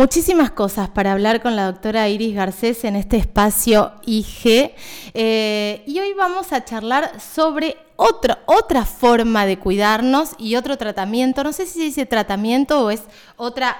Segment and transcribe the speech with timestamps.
[0.00, 4.72] Muchísimas cosas para hablar con la doctora Iris Garcés en este espacio IG.
[5.12, 11.44] Eh, y hoy vamos a charlar sobre otra, otra forma de cuidarnos y otro tratamiento.
[11.44, 13.02] No sé si se dice tratamiento o es
[13.36, 13.76] otra,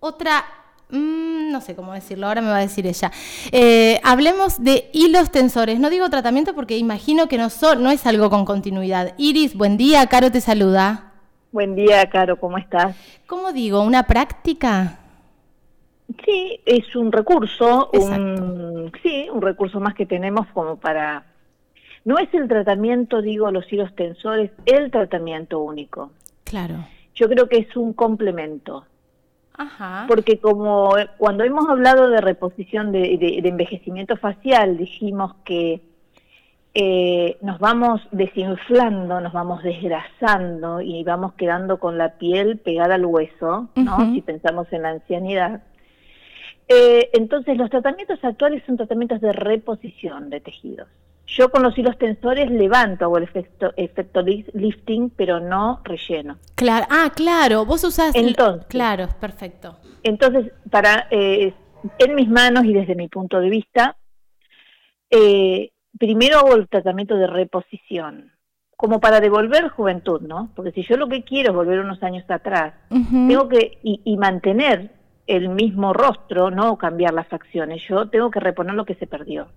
[0.00, 0.44] otra
[0.90, 3.12] mm, no sé cómo decirlo, ahora me va a decir ella.
[3.52, 5.78] Eh, hablemos de hilos tensores.
[5.78, 7.46] No digo tratamiento porque imagino que no,
[7.78, 9.14] no es algo con continuidad.
[9.18, 11.12] Iris, buen día, Caro te saluda.
[11.52, 12.96] Buen día, Caro, ¿cómo estás?
[13.28, 13.82] ¿Cómo digo?
[13.82, 14.98] ¿Una práctica?
[16.24, 21.24] Sí, es un recurso, un, sí, un recurso más que tenemos como para...
[22.04, 26.10] No es el tratamiento, digo, los hilos tensores, el tratamiento único.
[26.44, 26.76] Claro.
[27.14, 28.84] Yo creo que es un complemento.
[29.56, 30.04] Ajá.
[30.08, 35.80] Porque como cuando hemos hablado de reposición de, de envejecimiento facial, dijimos que
[36.76, 43.06] eh, nos vamos desinflando, nos vamos desgrasando y vamos quedando con la piel pegada al
[43.06, 44.12] hueso, ¿no?
[44.12, 45.62] Si pensamos en la ancianidad.
[46.68, 50.88] Eh, entonces, los tratamientos actuales son tratamientos de reposición de tejidos.
[51.26, 56.38] Yo con los hilos tensores levanto, hago el efecto, efecto lifting, pero no relleno.
[56.54, 58.14] Claro, ah, claro, vos usás...
[58.14, 59.76] Entonces, claro, perfecto.
[60.02, 61.54] Entonces, para, eh,
[61.98, 63.96] en mis manos y desde mi punto de vista,
[65.10, 68.32] eh, primero hago el tratamiento de reposición,
[68.76, 70.50] como para devolver juventud, ¿no?
[70.54, 74.90] Porque si yo lo que quiero es volver unos años atrás, tengo que, y, mantener
[75.26, 79.48] el mismo rostro, no cambiar las facciones, yo tengo que reponer lo que se perdió.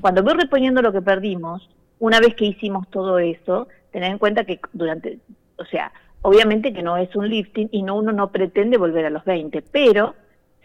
[0.00, 4.44] Cuando voy reponiendo lo que perdimos, una vez que hicimos todo eso, tener en cuenta
[4.44, 5.18] que durante,
[5.56, 9.10] o sea, obviamente que no es un lifting y no uno no pretende volver a
[9.10, 10.14] los 20, pero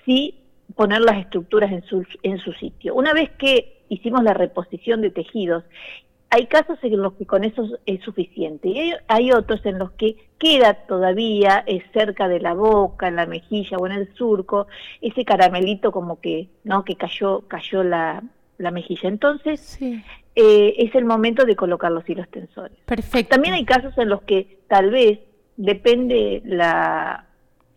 [0.06, 2.96] sí poner las estructuras en su, en su sitio.
[2.96, 5.64] Una vez que hicimos la reposición de tejidos,
[6.30, 10.16] hay casos en los que con eso es suficiente y hay, otros en los que
[10.38, 14.68] queda todavía es cerca de la boca, en la mejilla o en el surco,
[15.02, 18.24] ese caramelito como que no que cayó cayó la,
[18.58, 19.08] la mejilla.
[19.08, 22.78] Entonces eh, es el momento de colocar los hilos tensores.
[22.86, 23.30] Perfecto.
[23.30, 25.20] También hay casos en los que tal vez
[25.56, 27.28] depende la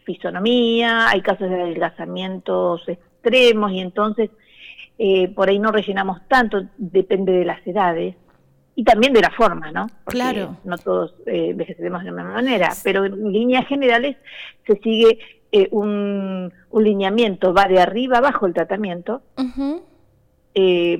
[0.05, 4.31] fisonomía, hay casos de adelgazamientos extremos y entonces
[4.99, 8.17] eh, por ahí no rellenamos tanto, depende de las edades
[8.79, 9.89] y también de la forma, ¿no?
[10.05, 10.57] Porque claro.
[10.63, 14.17] No todos eh, envejecemos de la misma manera, pero en líneas generales
[14.69, 15.19] se sigue
[15.51, 19.23] eh, un, lineamiento, va de arriba abajo el tratamiento.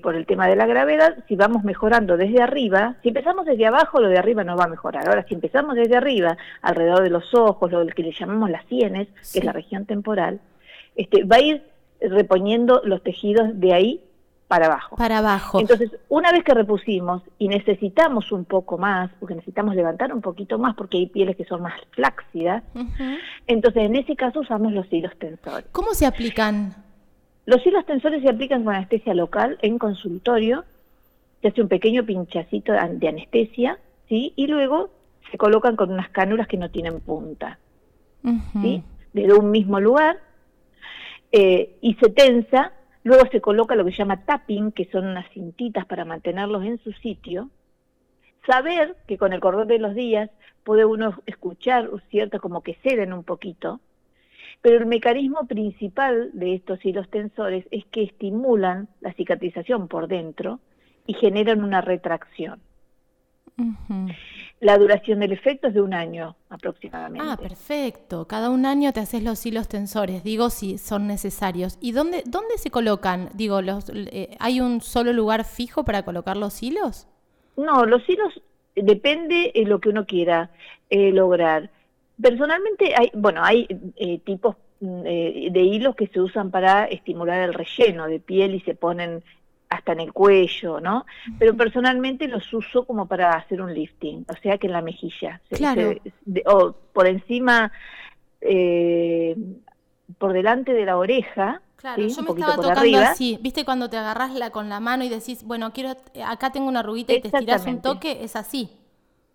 [0.03, 4.01] por el tema de la gravedad, si vamos mejorando desde arriba, si empezamos desde abajo,
[4.01, 5.07] lo de arriba no va a mejorar.
[5.07, 9.07] Ahora, si empezamos desde arriba, alrededor de los ojos, lo que le llamamos las sienes,
[9.33, 10.41] que es la región temporal,
[10.97, 11.63] este, va a ir
[12.01, 14.01] reponiendo los tejidos de ahí
[14.49, 14.97] para abajo.
[14.97, 15.61] Para abajo.
[15.61, 20.59] Entonces, una vez que repusimos y necesitamos un poco más, porque necesitamos levantar un poquito
[20.59, 22.65] más porque hay pieles que son más flácidas,
[23.47, 25.67] entonces en ese caso usamos los hilos tensores.
[25.71, 26.75] ¿Cómo se aplican?
[27.45, 30.65] Los hilos tensores se aplican con anestesia local en consultorio,
[31.43, 33.79] se hace un pequeño pinchacito de anestesia,
[34.09, 34.33] ¿sí?
[34.35, 34.91] Y luego
[35.31, 37.59] se colocan con unas cánulas que no tienen punta,
[38.63, 38.83] ¿sí?
[39.13, 40.19] Desde un mismo lugar
[41.33, 42.73] eh, y se tensa,
[43.09, 46.79] luego se coloca lo que se llama tapping, que son unas cintitas para mantenerlos en
[46.79, 47.49] su sitio.
[48.47, 50.31] Saber que con el cordón de los días
[50.63, 53.81] puede uno escuchar cierto como que ceden un poquito,
[54.61, 60.61] pero el mecanismo principal de estos hilos tensores es que estimulan la cicatrización por dentro
[61.07, 62.61] y generan una retracción.
[64.61, 67.29] La duración del efecto es de un año aproximadamente.
[67.31, 68.27] Ah, perfecto.
[68.27, 71.79] Cada un año te haces los hilos tensores, digo si son necesarios.
[71.81, 73.31] ¿Y dónde, dónde se colocan?
[73.35, 77.07] Digo, los, eh, ¿hay un solo lugar fijo para colocar los hilos?
[77.57, 78.43] No, los hilos
[78.75, 80.51] depende de lo que uno quiera
[80.91, 81.71] eh, lograr.
[82.21, 87.55] Personalmente hay, bueno, hay eh, tipos mm, de hilos que se usan para estimular el
[87.55, 89.23] relleno de piel y se ponen
[89.69, 91.05] hasta en el cuello, ¿no?
[91.39, 95.41] Pero personalmente los uso como para hacer un lifting, o sea que en la mejilla.
[95.51, 95.95] Claro.
[96.47, 97.71] o por encima,
[98.41, 99.37] eh,
[100.19, 101.61] por delante de la oreja.
[101.77, 105.09] Claro, yo me estaba tocando así, viste cuando te agarras la, con la mano y
[105.09, 105.95] decís, bueno, quiero,
[106.27, 108.71] acá tengo una ruguita y te estiras un toque, es así.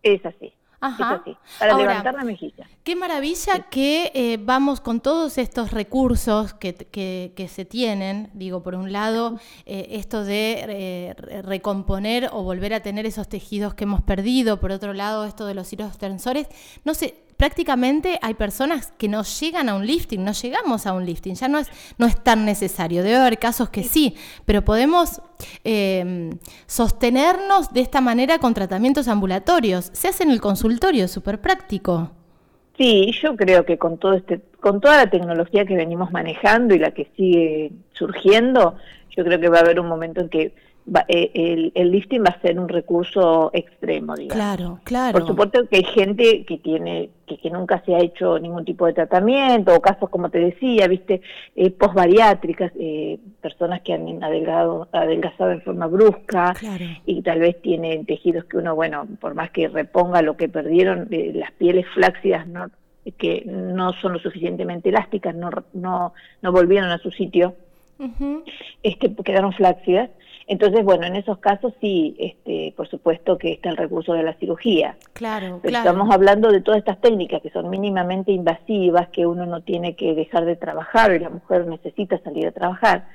[0.01, 0.53] Es así.
[0.83, 1.23] Ajá.
[1.59, 2.67] para levantar la mejilla.
[2.83, 8.75] Qué maravilla que eh, vamos con todos estos recursos que, que, se tienen, digo, por
[8.75, 14.01] un lado, eh, esto de eh, recomponer o volver a tener esos tejidos que hemos
[14.01, 16.47] perdido, por otro lado, esto de los hilos tensores,
[16.83, 21.05] no sé, prácticamente hay personas que no llegan a un lifting, no llegamos a un
[21.05, 23.03] lifting, ya no es, no es tan necesario.
[23.03, 25.21] Debe haber casos que sí, pero podemos
[25.65, 26.29] em,
[26.67, 29.89] sostenernos de esta manera con tratamientos ambulatorios.
[29.91, 32.11] Se hace en el consultorio, súper práctico.
[32.77, 36.79] Sí, yo creo que con todo este, con toda la tecnología que venimos manejando y
[36.79, 38.77] la que sigue surgiendo,
[39.17, 40.53] yo creo que va a haber un momento en que
[41.07, 44.35] eh, el, lifting va a ser un recurso extremo, digamos.
[44.35, 45.17] Claro, claro.
[45.17, 48.85] Por supuesto que hay gente que tiene que, que nunca se ha hecho ningún tipo
[48.85, 51.21] de tratamiento o casos como te decía, viste,
[51.55, 56.53] eh, postbariátricas, eh, personas que han adelgazado, adelgazado en forma brusca
[57.05, 61.07] y tal vez tienen tejidos que uno, bueno, por más que reponga lo que perdieron,
[61.11, 62.69] eh, las pieles flácidas no
[63.17, 67.55] que no son lo suficientemente elásticas, no no no volvieron a su sitio.
[68.81, 70.09] este, quedaron flácidas
[70.47, 74.33] entonces, bueno, en esos casos sí, este, por supuesto que está el recurso de la
[74.33, 74.97] cirugía.
[75.13, 79.61] Claro, Pero Estamos hablando de todas estas técnicas que son mínimamente invasivas, que uno no
[79.61, 83.07] tiene que dejar de trabajar y la mujer necesita salir a trabajar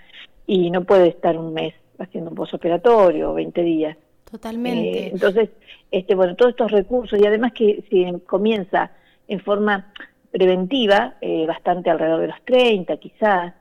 [0.47, 3.97] y no puede estar un mes haciendo un posoperatorio o 20 días.
[4.31, 5.07] Totalmente.
[5.07, 5.51] Eh, entonces,
[5.91, 8.91] este, bueno, todos estos recursos y además que si comienza
[9.27, 9.93] en forma
[10.31, 13.55] preventiva, eh, bastante alrededor de los 30 quizás,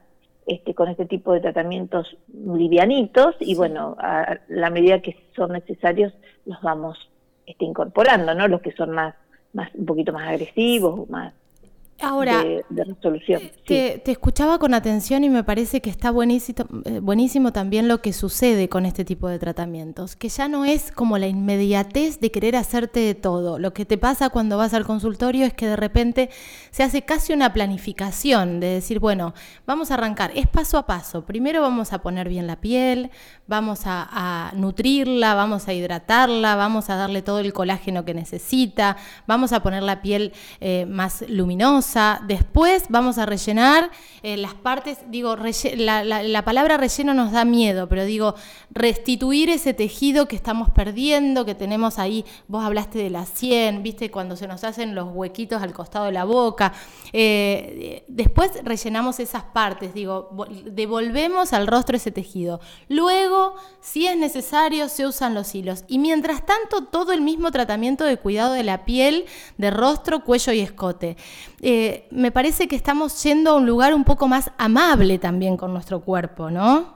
[0.48, 6.14] este, con este tipo de tratamientos livianitos y bueno, a la medida que son necesarios
[6.46, 6.96] los vamos
[7.44, 8.48] este, incorporando, ¿no?
[8.48, 9.14] Los que son más,
[9.52, 11.34] más, un poquito más agresivos, más
[12.00, 13.42] Ahora, de, resolución.
[13.66, 18.12] Te, escuchaba con atención y me parece que está buenísimo, eh, buenísimo también lo que
[18.12, 22.54] sucede con este tipo de tratamientos, que ya no es como la inmediatez de querer
[22.54, 23.58] hacerte de todo.
[23.58, 26.30] Lo que te pasa cuando vas al consultorio es que de repente
[26.70, 29.34] se hace casi una planificación de decir, bueno,
[29.66, 31.26] vamos a arrancar, es paso a paso.
[31.26, 33.10] Primero vamos a poner bien la piel,
[33.48, 38.96] vamos a, nutrirla, vamos a hidratarla, vamos a darle todo el colágeno que necesita,
[39.26, 43.90] vamos a poner la piel eh, más luminosa Después vamos a rellenar
[44.22, 48.34] eh, las partes, digo, la, palabra relleno nos da miedo, pero digo,
[48.70, 54.10] restituir ese tejido que estamos perdiendo, que tenemos ahí, vos hablaste de la sien, viste,
[54.10, 56.74] cuando se nos hacen los huequitos al costado de la boca.
[57.12, 60.30] Eh, después rellenamos esas partes, digo,
[60.66, 62.60] devolvemos al rostro ese tejido.
[63.38, 65.84] Luego, si es necesario, se usan los hilos.
[65.86, 69.26] Y mientras tanto, todo el mismo tratamiento de cuidado de la piel,
[69.58, 71.16] de rostro, cuello y escote.
[71.62, 75.72] Eh, me parece que estamos yendo a un lugar un poco más amable también con
[75.72, 76.94] nuestro cuerpo, ¿no?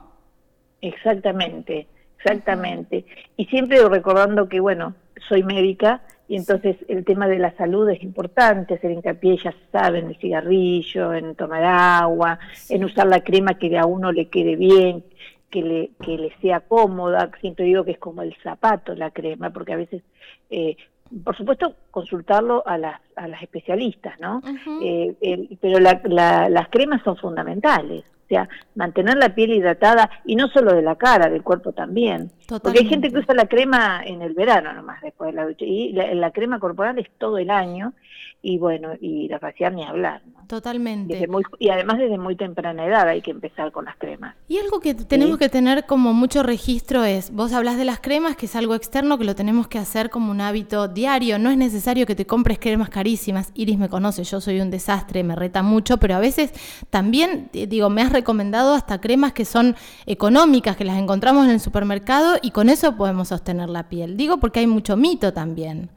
[0.81, 1.87] Exactamente,
[2.17, 3.05] exactamente.
[3.37, 4.95] Y siempre recordando que, bueno,
[5.29, 10.07] soy médica y entonces el tema de la salud es importante, hacer hincapié, ya saben,
[10.07, 12.39] el cigarrillo, en tomar agua,
[12.69, 15.03] en usar la crema que a uno le quede bien,
[15.53, 19.51] que le, que le sea cómoda, siempre digo que es como el zapato la crema,
[19.51, 20.01] porque a veces
[20.49, 20.75] eh,
[21.23, 24.41] por supuesto, consultarlo a las, a las especialistas, ¿no?
[24.81, 28.03] Eh, pero las cremas son fundamentales.
[28.23, 32.31] O sea, mantener la piel hidratada y no solo de la cara, del cuerpo también.
[32.47, 35.65] Porque hay gente que usa la crema en el verano nomás después de la ducha.
[35.65, 37.93] Y la, crema corporal es todo el año
[38.41, 40.21] y bueno, y la facial ni hablar.
[40.47, 41.27] Totalmente.
[41.59, 44.35] y además desde muy temprana edad hay que empezar con las cremas.
[44.47, 48.35] Y algo que tenemos que tener como mucho registro es, vos hablas de las cremas,
[48.35, 51.39] que es algo externo que lo tenemos que hacer como un hábito diario.
[51.39, 53.51] No es necesario que te compres cremas carísimas.
[53.55, 56.51] Iris me conoce, yo soy un desastre, me reta mucho, pero a veces
[56.89, 59.75] también, eh, digo, me has recomendado hasta cremas que son
[60.05, 64.15] económicas, que las encontramos en el supermercado y con eso podemos sostener la piel.
[64.15, 65.89] Digo porque hay mucho mito también.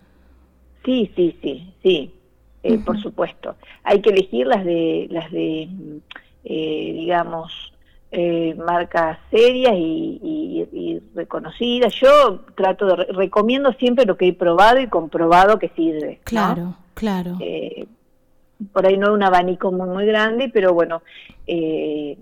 [0.84, 2.12] Sí, sí, sí, sí.
[2.62, 3.54] Eh, por supuesto.
[3.84, 5.68] Hay que elegir las de, las de
[6.44, 7.52] eh, digamos,
[8.10, 11.94] eh, marcas serias y, reconocidas.
[11.94, 16.20] Yo trato de, recomiendo siempre lo que he probado y comprobado que sirve.
[16.24, 17.38] Claro, claro.
[18.72, 21.02] Por ahí no un abanico muy, muy grande, pero bueno,
[21.46, 22.16] eh,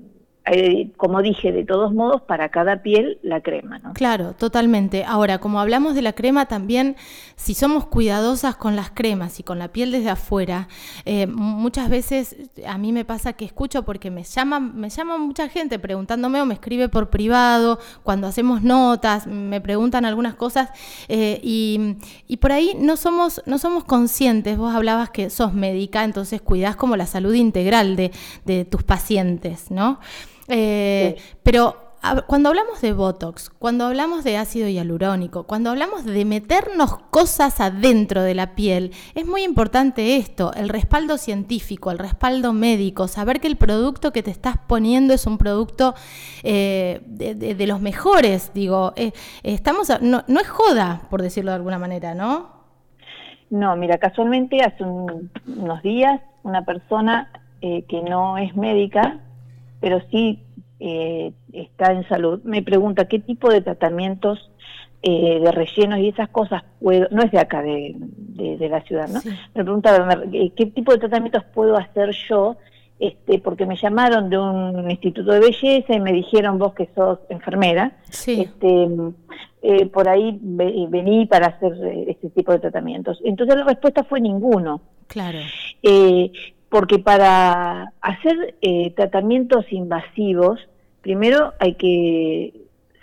[0.97, 3.95] como dije, de todos modos, para cada piel la crema, ¿no?
[3.95, 5.05] Claro, totalmente.
[5.05, 6.97] Ahora, como hablamos de la crema, también
[7.35, 10.69] si somos cuidadosas con las cremas y con la piel desde afuera,
[11.07, 12.37] eh, muchas veces
[12.67, 16.47] a mí me pasa que escucho porque me llaman, me llama mucha gente preguntándome o
[16.47, 20.69] me escribe por privado, cuando hacemos notas, me preguntan algunas cosas
[21.09, 21.97] eh, y,
[22.37, 24.59] por ahí no somos, no somos conscientes.
[24.59, 29.99] Vos hablabas que sos médica, entonces cuidás como la salud integral de tus pacientes, ¿no?
[30.49, 31.77] Eh, pero
[32.27, 38.23] cuando hablamos de Botox, cuando hablamos de ácido hialurónico, cuando hablamos de meternos cosas adentro
[38.23, 43.47] de la piel, es muy importante esto, el respaldo científico, el respaldo médico, saber que
[43.47, 45.95] el producto que te estás poniendo es un producto
[46.43, 52.15] eh, de, los mejores, digo, eh, estamos no, es joda, por decirlo de alguna manera,
[52.15, 52.53] ¿no?
[53.49, 57.31] No, mira, casualmente hace unos días una persona
[57.63, 59.24] que no es médica,
[59.85, 60.39] pero sí
[60.81, 64.51] eh, está en salud, me pregunta qué tipo de tratamientos
[65.03, 67.95] eh, de rellenos y esas cosas puedo, no es de acá, de,
[68.71, 69.21] la ciudad, ¿no?
[69.55, 70.23] Me preguntaba,
[70.57, 72.57] ¿qué tipo de tratamientos puedo hacer yo?
[72.99, 77.19] Este, porque me llamaron de un instituto de belleza y me dijeron vos que sos
[77.29, 78.89] enfermera, este,
[79.61, 83.21] eh, por ahí vení para hacer eh, este tipo de tratamientos.
[83.23, 84.81] Entonces la respuesta fue ninguno.
[85.09, 85.41] Claro.
[85.83, 86.33] Eh,
[86.75, 88.57] porque para hacer
[88.97, 90.59] tratamientos invasivos,
[91.03, 92.53] primero hay que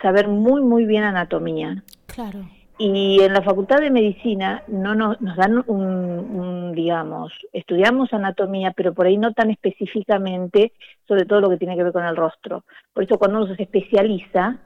[0.01, 1.81] saber muy, muy bien anatomía.
[2.05, 2.39] Claro.
[2.77, 9.05] Y en la Facultad de Medicina no nos, dan un, digamos, estudiamos anatomía, pero por
[9.05, 10.73] ahí no tan específicamente
[11.07, 12.65] sobre todo lo que tiene que ver con el rostro.
[12.91, 14.57] Por eso cuando uno se especializa,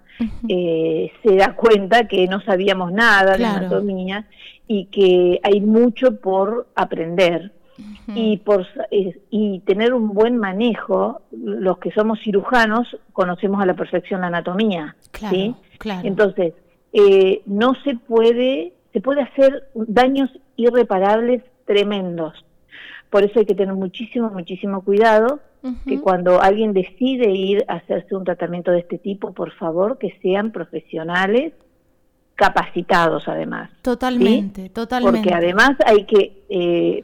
[0.49, 4.25] eh, se da cuenta que no sabíamos nada de anatomía
[4.67, 7.51] y que hay mucho por aprender.
[8.15, 14.21] Y, por, y tener un buen manejo, los que somos cirujanos conocemos a la perfección
[14.21, 14.95] la anatomía.
[15.29, 15.53] ¿sí?
[16.03, 16.53] Entonces,
[16.93, 22.45] eh, no se puede, se puede hacer daños irreparables tremendos.
[23.09, 25.39] Por eso hay que tener muchísimo, muchísimo cuidado
[25.87, 30.15] que cuando alguien decide ir a hacerse un tratamiento de este tipo, por favor, que
[30.21, 31.53] sean profesionales
[32.35, 33.71] capacitados además.
[33.81, 35.19] Totalmente, totalmente.
[35.19, 37.03] Porque además hay que eh,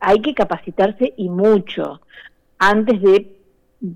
[0.00, 2.00] hay que capacitarse y mucho
[2.58, 3.38] antes de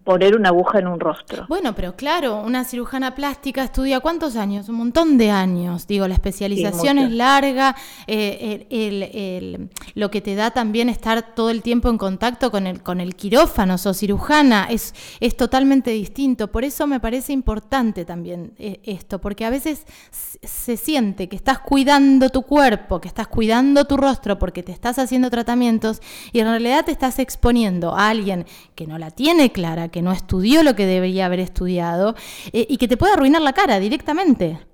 [0.05, 1.47] poner una aguja en un rostro.
[1.49, 5.87] Bueno, pero claro, una cirujana plástica estudia cuántos años, un montón de años.
[5.87, 7.75] Digo, la especialización es larga,
[8.07, 12.83] eh, el, lo que te da también estar todo el tiempo en contacto con el,
[12.83, 16.51] con el quirófano, o cirujana, es, es totalmente distinto.
[16.51, 19.87] Por eso me parece importante también eh, esto, porque a veces
[20.43, 24.99] se siente que estás cuidando tu cuerpo, que estás cuidando tu rostro porque te estás
[24.99, 26.01] haciendo tratamientos
[26.33, 30.13] y en realidad te estás exponiendo a alguien que no la tiene clara que no
[30.13, 32.15] estudió lo que debería haber estudiado
[32.53, 34.72] eh, y que te puede arruinar la cara directamente.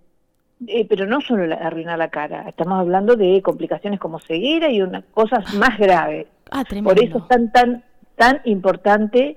[0.66, 5.04] Eh, pero no solo arruinar la cara, estamos hablando de complicaciones como ceguera y unas
[5.06, 6.26] cosas más graves.
[6.50, 7.84] Ah, Por eso es tan, tan,
[8.16, 9.36] tan importante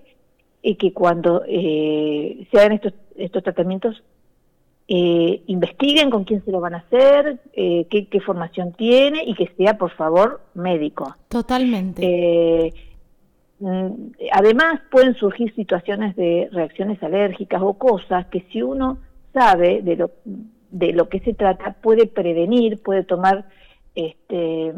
[0.63, 4.03] eh, que cuando se hagan estos, estos tratamientos
[4.87, 9.77] investiguen con quién se lo van a hacer, qué, qué, formación tiene y que sea,
[9.77, 11.15] por favor, médico.
[11.29, 12.73] Totalmente.
[13.61, 18.97] Mm, además pueden surgir situaciones de reacciones alérgicas o cosas que si uno
[19.33, 20.11] sabe de lo,
[20.71, 23.45] de lo que se trata puede prevenir, puede tomar
[23.95, 24.73] este,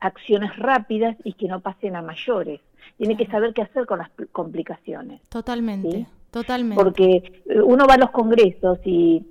[0.00, 2.60] acciones rápidas y que no pasen a mayores.
[2.98, 5.20] Tiene que saber qué hacer con las complicaciones.
[5.28, 6.82] Totalmente, totalmente.
[6.82, 9.24] Porque uno va a los congresos y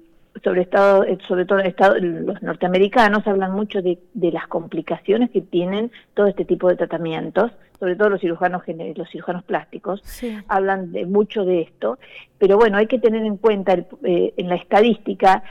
[0.43, 5.41] sobre estado eh, sobre todo estado, los norteamericanos hablan mucho de, de, las complicaciones que
[5.41, 8.63] tienen todo este tipo de tratamientos sobre todo los cirujanos
[8.95, 10.01] los cirujanos plásticos
[10.47, 11.99] hablan de mucho de esto
[12.39, 13.73] pero bueno hay que tener en cuenta
[14.03, 15.43] eh, en la estadística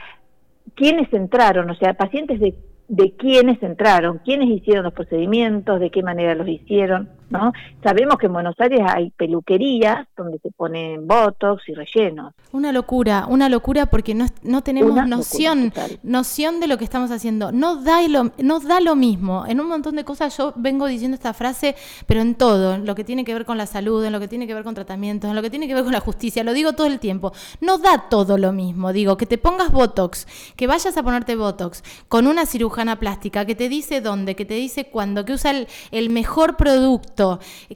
[0.74, 2.54] quiénes entraron o sea pacientes de
[2.92, 7.52] de quiénes entraron, quiénes hicieron los procedimientos, de qué manera los hicieron, ¿no?
[7.82, 12.34] Sabemos que en Buenos Aires hay peluquerías donde se ponen botox y rellenos.
[12.52, 15.72] Una locura, una locura porque no, no tenemos noción,
[16.02, 17.52] noción de lo que estamos haciendo.
[17.52, 19.46] No da, lo, no da lo mismo.
[19.46, 21.74] En un montón de cosas yo vengo diciendo esta frase,
[22.06, 24.28] pero en todo, en lo que tiene que ver con la salud, en lo que
[24.28, 26.52] tiene que ver con tratamientos, en lo que tiene que ver con la justicia, lo
[26.52, 27.32] digo todo el tiempo.
[27.60, 28.92] No da todo lo mismo.
[28.92, 33.54] Digo, que te pongas botox, que vayas a ponerte botox con una cirugía plástica que
[33.54, 35.52] te dice dónde, que te dice cuándo, que usa
[35.90, 37.21] el, mejor producto,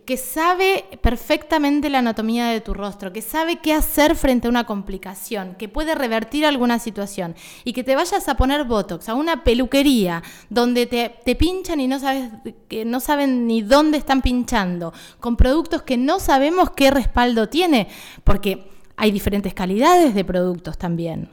[0.04, 4.64] que sabe perfectamente la anatomía de tu rostro, que sabe qué hacer frente a una
[4.64, 7.34] complicación, que puede revertir alguna situación
[7.64, 11.88] y que te vayas a poner Botox a una peluquería donde te, te pinchan y
[11.88, 12.30] no sabes
[12.68, 17.88] que no saben ni dónde están pinchando, con productos que no sabemos qué respaldo tiene,
[18.24, 21.30] porque hay diferentes calidades de productos también.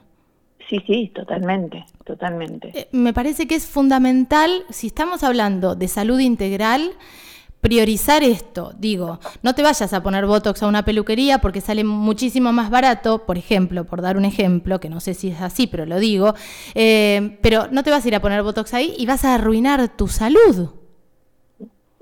[0.68, 2.70] Sí, sí, totalmente, totalmente.
[2.74, 6.92] Eh, me parece que es fundamental, si estamos hablando de salud integral,
[7.64, 8.74] priorizar esto.
[8.78, 13.24] Digo, no te vayas a poner Botox a una peluquería porque sale muchísimo más barato,
[13.24, 16.34] por ejemplo, por dar un ejemplo, que no sé si es así, pero lo digo,
[16.74, 19.88] eh, pero no te vas a ir a poner Botox ahí y vas a arruinar
[19.96, 20.72] tu salud.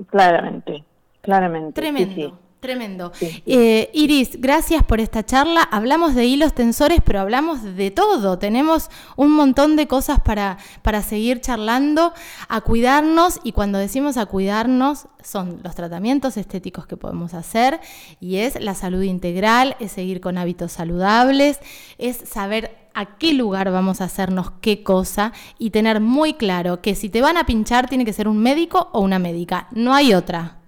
[0.09, 0.83] Claramente,
[1.21, 1.81] claramente.
[1.81, 2.42] Tremendo.
[2.63, 3.11] Tremendo.
[3.21, 5.65] Eh, Iris, gracias por esta charla.
[5.65, 8.39] Hablamos de hilos tensores, pero hablamos de todo.
[8.39, 12.13] Tenemos un montón de cosas para, para seguir charlando,
[12.49, 17.81] a cuidarnos y cuando decimos a cuidarnos son los tratamientos estéticos que podemos hacer
[18.21, 21.59] y es la salud integral, es seguir con hábitos saludables,
[21.99, 26.95] es saber a qué lugar vamos a hacernos qué cosa y tener muy claro que
[26.95, 30.15] si te van a pinchar tiene que ser un médico o una médica, no hay
[30.15, 30.62] otra.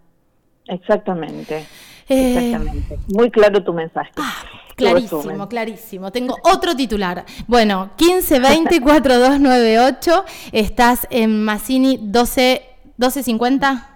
[0.66, 1.66] Exactamente.
[2.08, 2.98] Exactamente.
[3.08, 4.10] Muy claro tu mensaje.
[4.16, 4.42] Ah,
[4.76, 6.12] clarísimo, clarísimo.
[6.12, 7.24] Tengo otro titular.
[7.46, 10.24] Bueno, 1520-4298.
[10.52, 12.62] Estás en Massini 12,
[12.98, 13.90] 1250.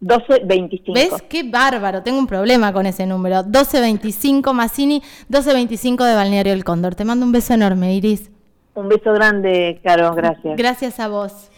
[0.00, 0.92] 1225.
[0.92, 1.10] ¿Ves?
[1.28, 3.42] Qué bárbaro, tengo un problema con ese número.
[3.42, 6.94] 1225 Massini, 1225 de Balneario El Cóndor.
[6.94, 8.30] Te mando un beso enorme, Iris.
[8.74, 10.56] Un beso grande, Caro, gracias.
[10.56, 11.50] Gracias a vos.